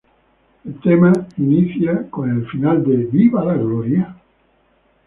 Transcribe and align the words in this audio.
El 0.65 0.79
tema 0.79 1.11
inicia 1.37 2.09
con 2.09 2.31
el 2.31 2.47
final 2.49 2.83
de 2.83 3.05
Viva 3.05 3.45
La 3.45 3.53
Gloria? 3.53 4.15